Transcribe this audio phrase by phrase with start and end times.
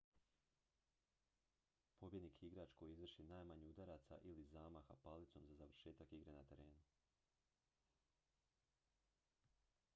[1.99, 6.79] pobjednik je igrač koji izvrši najmanje udaraca ili zamaha palicom za završetak igre na terenu